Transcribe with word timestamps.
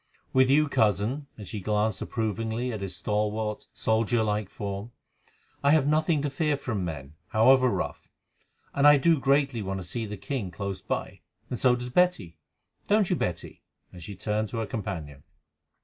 "With 0.33 0.49
you, 0.49 0.67
Cousin," 0.67 1.27
and 1.37 1.47
she 1.47 1.59
glanced 1.59 2.01
approvingly 2.01 2.73
at 2.73 2.81
his 2.81 2.95
stalwart, 2.95 3.67
soldier 3.71 4.23
like 4.23 4.49
form, 4.49 4.91
"I 5.63 5.69
have 5.73 5.85
nothing 5.85 6.23
to 6.23 6.29
fear 6.31 6.57
from 6.57 6.83
men, 6.83 7.13
however 7.27 7.69
rough, 7.69 8.11
and 8.73 8.87
I 8.87 8.97
do 8.97 9.19
greatly 9.19 9.61
want 9.61 9.79
to 9.79 9.85
see 9.85 10.07
the 10.07 10.17
king 10.17 10.49
close 10.49 10.81
by, 10.81 11.21
and 11.51 11.59
so 11.59 11.75
does 11.75 11.91
Betty. 11.91 12.39
Don't 12.87 13.11
you, 13.11 13.15
Betty?" 13.15 13.61
and 13.93 14.01
she 14.03 14.15
turned 14.15 14.49
to 14.49 14.57
her 14.57 14.65
companion. 14.65 15.21